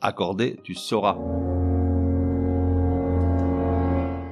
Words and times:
accordé, 0.00 0.58
tu 0.62 0.74
sauras. 0.74 1.16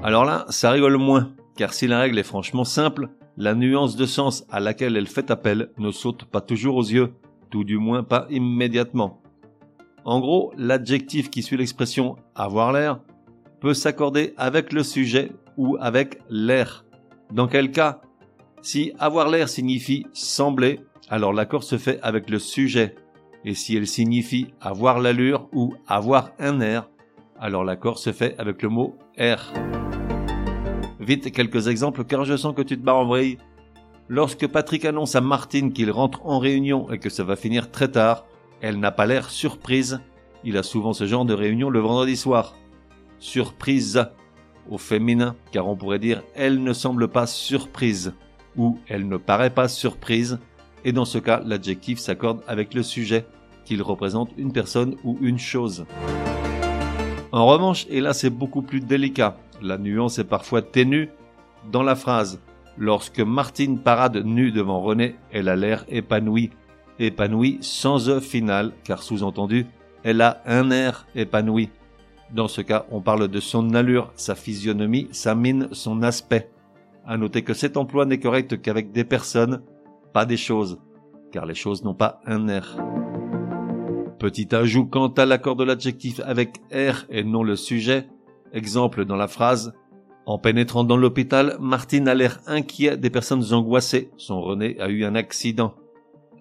Alors 0.03 0.25
là, 0.25 0.45
ça 0.51 0.71
rigole 0.71 0.99
moins, 0.99 1.33
car 1.57 1.73
si 1.73 1.87
la 1.87 2.01
règle 2.01 2.19
est 2.19 2.25
franchement 2.25 2.65
simple, 2.65 3.09
la 3.37 3.55
nuance 3.55 3.97
de 3.97 4.07
sens 4.07 4.45
à 4.51 4.61
laquelle 4.61 4.97
elle 4.97 5.07
fait 5.07 5.31
appel 5.31 5.71
ne 5.79 5.91
saute 5.91 6.25
pas 6.25 6.41
toujours 6.41 6.77
aux 6.77 6.85
yeux, 6.85 7.15
tout 7.51 7.65
du 7.65 7.79
moins 7.79 8.03
pas 8.03 8.27
immédiatement. 8.31 9.23
En 10.05 10.21
gros, 10.21 10.53
l'adjectif 10.59 11.31
qui 11.31 11.43
suit 11.43 11.57
l'expression 11.57 12.17
avoir 12.35 12.73
l'air 12.73 13.01
peut 13.61 13.75
s'accorder 13.75 14.35
avec 14.37 14.73
le 14.73 14.83
sujet 14.83 15.33
ou 15.57 15.79
avec 15.81 16.21
l'air. 16.29 16.85
Dans 17.33 17.49
quel 17.49 17.71
cas? 17.71 18.03
Si 18.61 18.93
avoir 18.99 19.29
l'air 19.29 19.49
signifie 19.49 20.07
sembler, 20.13 20.81
alors 21.09 21.33
l'accord 21.33 21.65
se 21.65 21.79
fait 21.79 21.99
avec 22.03 22.29
le 22.29 22.39
sujet 22.39 22.95
et 23.45 23.55
si 23.55 23.77
elle 23.77 23.87
signifie 23.87 24.49
avoir 24.61 25.01
l'allure 25.01 25.49
ou 25.53 25.75
avoir 25.87 26.31
un 26.39 26.61
air, 26.61 26.89
alors 27.39 27.65
l'accord 27.65 27.99
se 27.99 28.13
fait 28.13 28.35
avec 28.39 28.63
le 28.63 28.69
mot 28.69 28.97
air. 29.17 29.53
Vite 31.01 31.33
quelques 31.33 31.69
exemples 31.69 32.05
car 32.05 32.25
je 32.25 32.37
sens 32.37 32.55
que 32.55 32.63
tu 32.63 32.79
te 32.79 32.83
bats 32.83 32.95
en 32.95 33.05
vrille. 33.05 33.39
Lorsque 34.09 34.47
Patrick 34.47 34.85
annonce 34.85 35.15
à 35.15 35.21
Martine 35.21 35.73
qu'il 35.73 35.91
rentre 35.91 36.25
en 36.27 36.39
réunion 36.39 36.91
et 36.91 36.99
que 36.99 37.11
ça 37.11 37.25
va 37.25 37.37
finir 37.37 37.71
très 37.71 37.89
tard, 37.89 38.27
elle 38.61 38.79
n'a 38.79 38.91
pas 38.91 39.07
l'air 39.07 39.31
surprise. 39.31 40.01
Il 40.45 40.57
a 40.57 40.63
souvent 40.63 40.93
ce 40.93 41.07
genre 41.07 41.25
de 41.25 41.35
réunion 41.35 41.71
le 41.71 41.81
vendredi 41.81 42.17
soir. 42.17 42.55
Surprise 43.19 44.07
au 44.71 44.79
féminin, 44.79 45.37
car 45.53 45.69
on 45.69 45.77
pourrait 45.77 45.99
dire 45.99 46.23
elle 46.35 46.63
ne 46.63 46.73
semble 46.73 47.09
pas 47.09 47.27
surprise 47.27 48.15
ou 48.57 48.79
elle 48.89 49.09
ne 49.09 49.17
paraît 49.17 49.51
pas 49.51 49.69
surprise, 49.69 50.39
et 50.85 50.93
dans 50.93 51.05
ce 51.05 51.19
cas 51.19 51.43
l'adjectif 51.45 51.99
s'accorde 51.99 52.43
avec 52.47 52.75
le 52.75 52.83
sujet 52.83 53.27
qu'il 53.65 53.83
représente 53.83 54.31
une 54.37 54.53
personne 54.53 54.97
ou 55.05 55.19
une 55.21 55.39
chose. 55.39 55.87
En 57.33 57.47
revanche, 57.47 57.87
et 57.91 58.01
là 58.01 58.13
c'est 58.13 58.31
beaucoup 58.31 58.63
plus 58.63 58.81
délicat, 58.81 59.37
la 59.63 59.79
nuance 59.79 60.19
est 60.19 60.25
parfois 60.25 60.63
ténue 60.63 61.11
dans 61.73 61.83
la 61.83 61.97
phrase. 61.97 62.41
Lorsque 62.77 63.21
Martine 63.21 63.79
parade 63.79 64.25
nue 64.25 64.53
devant 64.53 64.81
René, 64.81 65.17
elle 65.33 65.49
a 65.49 65.57
l'air 65.57 65.85
épanouie. 65.89 66.51
Épanouie 66.99 67.59
sans 67.61 68.09
e 68.09 68.21
final, 68.21 68.73
car 68.85 69.03
sous-entendu, 69.03 69.67
elle 70.03 70.21
a 70.21 70.43
un 70.47 70.71
air 70.71 71.07
épanoui. 71.15 71.71
Dans 72.33 72.49
ce 72.49 72.61
cas, 72.61 72.87
on 72.91 73.01
parle 73.01 73.29
de 73.29 73.41
son 73.41 73.75
allure, 73.75 74.13
sa 74.17 74.35
physionomie, 74.35 75.09
sa 75.13 75.35
mine, 75.35 75.69
son 75.73 76.03
aspect. 76.03 76.51
À 77.07 77.17
noter 77.17 77.43
que 77.43 77.55
cet 77.55 77.77
emploi 77.77 78.07
n'est 78.07 78.19
correct 78.19 78.61
qu'avec 78.61 78.93
des 78.93 79.05
personnes, 79.05 79.63
pas 80.15 80.25
des 80.25 80.37
choses, 80.37 80.79
car 81.33 81.45
les 81.45 81.57
choses 81.57 81.83
n'ont 81.83 81.95
pas 81.95 82.21
un 82.25 82.47
air. 82.49 82.77
Petit 84.21 84.55
ajout 84.55 84.87
quant 84.87 85.09
à 85.09 85.27
l'accord 85.27 85.57
de 85.57 85.65
l'adjectif 85.65 86.21
avec 86.25 86.59
R 86.73 87.05
et 87.11 87.25
non 87.25 87.43
le 87.43 87.57
sujet. 87.57 88.09
Exemple 88.53 89.05
dans 89.05 89.17
la 89.17 89.27
phrase 89.27 89.75
En 90.25 90.39
pénétrant 90.39 90.85
dans 90.85 90.97
l'hôpital, 90.97 91.57
Martine 91.61 92.07
a 92.09 92.15
l'air 92.15 92.41
inquiet 92.47 92.97
des 92.97 93.11
personnes 93.11 93.53
angoissées. 93.53 94.13
Son 94.17 94.41
René 94.41 94.81
a 94.81 94.89
eu 94.89 95.05
un 95.05 95.17
accident. 95.17 95.75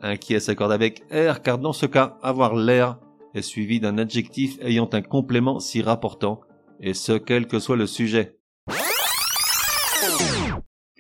Inquiet 0.02 0.40
s'accorde 0.40 0.72
avec 0.72 1.04
R 1.12 1.42
car 1.42 1.58
dans 1.58 1.74
ce 1.74 1.88
cas, 1.88 2.18
avoir 2.22 2.56
l'air 2.56 3.00
est 3.34 3.42
suivi 3.42 3.80
d'un 3.80 3.98
adjectif 3.98 4.60
ayant 4.62 4.90
un 4.94 5.02
complément 5.02 5.60
s'y 5.60 5.82
rapportant, 5.82 6.42
et 6.80 6.94
ce 6.94 7.14
quel 7.14 7.48
que 7.48 7.58
soit 7.58 7.78
le 7.78 7.88
sujet. 7.88 8.38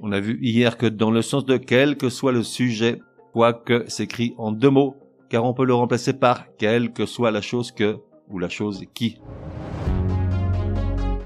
On 0.01 0.11
a 0.11 0.19
vu 0.19 0.39
hier 0.41 0.77
que 0.77 0.87
dans 0.87 1.11
le 1.11 1.21
sens 1.21 1.45
de 1.45 1.55
quel 1.55 1.97
que 1.97 2.09
soit 2.09 2.31
le 2.31 2.41
sujet, 2.41 2.99
quoique 3.31 3.87
s'écrit 3.87 4.33
en 4.39 4.51
deux 4.51 4.71
mots, 4.71 4.95
car 5.29 5.45
on 5.45 5.53
peut 5.53 5.65
le 5.65 5.75
remplacer 5.75 6.13
par 6.13 6.47
quelle 6.57 6.93
que 6.93 7.05
soit 7.05 7.29
la 7.29 7.41
chose 7.41 7.71
que 7.71 7.97
ou 8.27 8.39
la 8.39 8.49
chose 8.49 8.85
qui. 8.95 9.19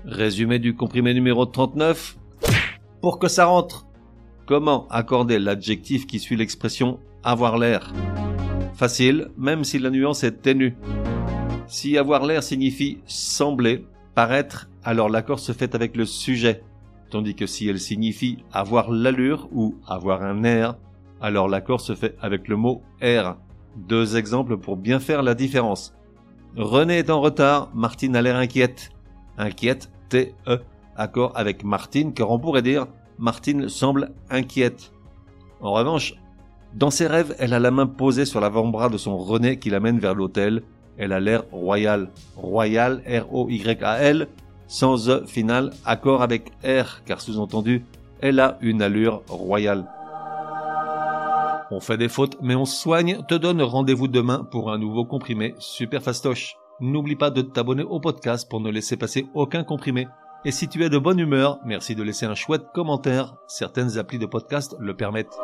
Résumé 0.03 0.59
du 0.59 0.75
comprimé 0.75 1.13
numéro 1.13 1.45
39. 1.45 2.17
Pour 3.01 3.19
que 3.19 3.29
ça 3.29 3.45
rentre. 3.45 3.87
Comment 4.45 4.85
accorder 4.89 5.39
l'adjectif 5.39 6.05
qui 6.05 6.19
suit 6.19 6.35
l'expression 6.35 6.99
avoir 7.23 7.57
l'air 7.57 7.93
Facile, 8.73 9.29
même 9.37 9.63
si 9.63 9.79
la 9.79 9.91
nuance 9.91 10.25
est 10.25 10.41
ténue. 10.41 10.75
Si 11.67 11.97
avoir 11.97 12.25
l'air 12.25 12.43
signifie 12.43 12.99
sembler, 13.05 13.85
paraître, 14.13 14.69
alors 14.83 15.07
l'accord 15.07 15.39
se 15.39 15.53
fait 15.53 15.73
avec 15.73 15.95
le 15.95 16.05
sujet. 16.05 16.63
Tandis 17.09 17.35
que 17.35 17.47
si 17.47 17.67
elle 17.69 17.79
signifie 17.79 18.43
avoir 18.51 18.91
l'allure 18.91 19.47
ou 19.51 19.75
avoir 19.87 20.23
un 20.23 20.43
air, 20.43 20.75
alors 21.21 21.47
l'accord 21.47 21.81
se 21.81 21.95
fait 21.95 22.15
avec 22.21 22.47
le 22.47 22.57
mot 22.57 22.81
air. 23.01 23.37
Deux 23.75 24.17
exemples 24.17 24.57
pour 24.57 24.75
bien 24.75 24.99
faire 24.99 25.23
la 25.23 25.35
différence. 25.35 25.93
René 26.55 26.97
est 26.97 27.09
en 27.09 27.21
retard, 27.21 27.69
Martine 27.73 28.15
a 28.15 28.21
l'air 28.21 28.35
inquiète. 28.35 28.89
Inquiète, 29.37 29.91
T-E, 30.09 30.59
accord 30.95 31.31
avec 31.35 31.63
Martine, 31.63 32.13
car 32.13 32.31
on 32.31 32.39
pourrait 32.39 32.61
dire 32.61 32.87
Martine 33.19 33.69
semble 33.69 34.11
inquiète. 34.29 34.91
En 35.61 35.73
revanche, 35.73 36.15
dans 36.73 36.91
ses 36.91 37.07
rêves, 37.07 37.35
elle 37.39 37.53
a 37.53 37.59
la 37.59 37.71
main 37.71 37.87
posée 37.87 38.25
sur 38.25 38.39
l'avant-bras 38.39 38.89
de 38.89 38.97
son 38.97 39.17
René 39.17 39.57
qui 39.57 39.69
l'amène 39.69 39.99
vers 39.99 40.15
l'hôtel. 40.15 40.63
Elle 40.97 41.13
a 41.13 41.19
l'air 41.19 41.43
royal. 41.51 42.09
Royal, 42.35 43.01
R-O-Y-A-L, 43.07 44.27
sans 44.67 45.09
E 45.09 45.25
final, 45.25 45.71
accord 45.85 46.21
avec 46.21 46.51
R, 46.63 47.03
car 47.05 47.21
sous-entendu, 47.21 47.85
elle 48.21 48.39
a 48.39 48.57
une 48.61 48.81
allure 48.81 49.23
royale. 49.27 49.85
On 51.69 51.79
fait 51.79 51.97
des 51.97 52.07
fautes, 52.07 52.37
mais 52.41 52.55
on 52.55 52.65
soigne, 52.65 53.23
te 53.27 53.35
donne 53.35 53.61
rendez-vous 53.61 54.07
demain 54.07 54.47
pour 54.49 54.71
un 54.71 54.77
nouveau 54.77 55.03
comprimé 55.05 55.53
super 55.59 56.01
fastoche. 56.01 56.55
N'oublie 56.79 57.15
pas 57.15 57.29
de 57.29 57.41
t'abonner 57.41 57.83
au 57.83 57.99
podcast 57.99 58.49
pour 58.49 58.61
ne 58.61 58.69
laisser 58.69 58.95
passer 58.95 59.27
aucun 59.33 59.63
comprimé. 59.63 60.07
Et 60.45 60.51
si 60.51 60.67
tu 60.67 60.83
es 60.83 60.89
de 60.89 60.97
bonne 60.97 61.19
humeur, 61.19 61.59
merci 61.65 61.95
de 61.95 62.03
laisser 62.03 62.25
un 62.25 62.35
chouette 62.35 62.67
commentaire. 62.73 63.35
Certaines 63.47 63.97
applis 63.97 64.19
de 64.19 64.25
podcast 64.25 64.75
le 64.79 64.95
permettent. 64.95 65.37